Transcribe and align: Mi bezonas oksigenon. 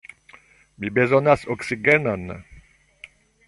Mi 0.83 0.91
bezonas 0.95 1.45
oksigenon. 1.57 2.27